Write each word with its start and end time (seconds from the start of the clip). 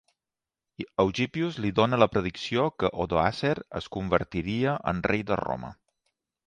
Eugippius 1.03 1.59
li 1.65 1.71
dona 1.81 1.99
la 2.05 2.09
predicció 2.15 2.65
que 2.83 2.91
Odoacer 3.05 3.55
es 3.83 3.93
convertiria 3.99 4.77
en 4.95 5.09
rei 5.13 5.27
de 5.31 5.41
Roma. 5.49 5.75